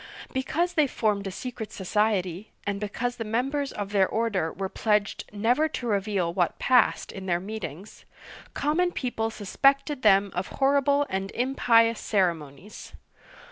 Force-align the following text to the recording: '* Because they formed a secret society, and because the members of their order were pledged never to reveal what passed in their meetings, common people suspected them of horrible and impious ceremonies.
'* 0.15 0.33
Because 0.33 0.73
they 0.73 0.87
formed 0.87 1.27
a 1.27 1.31
secret 1.31 1.71
society, 1.71 2.49
and 2.65 2.79
because 2.79 3.17
the 3.17 3.23
members 3.23 3.71
of 3.71 3.91
their 3.91 4.07
order 4.07 4.51
were 4.51 4.67
pledged 4.67 5.25
never 5.31 5.67
to 5.67 5.85
reveal 5.85 6.33
what 6.33 6.57
passed 6.57 7.11
in 7.11 7.27
their 7.27 7.39
meetings, 7.39 8.03
common 8.55 8.91
people 8.93 9.29
suspected 9.29 10.01
them 10.01 10.31
of 10.33 10.47
horrible 10.47 11.05
and 11.07 11.29
impious 11.35 11.99
ceremonies. 11.99 12.93